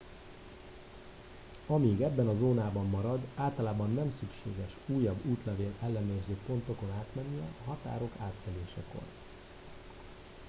[1.67, 8.11] amíg ebben a zónában marad általában nem szükséges újabb útlevél ellenőrző pontokon átmennie a határok
[8.21, 9.03] átkelésekor